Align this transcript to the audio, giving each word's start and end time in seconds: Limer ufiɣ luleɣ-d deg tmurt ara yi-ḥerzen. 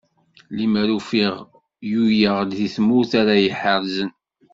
Limer 0.55 0.89
ufiɣ 0.97 1.33
luleɣ-d 1.89 2.51
deg 2.57 2.71
tmurt 2.75 3.11
ara 3.21 3.35
yi-ḥerzen. 3.43 4.11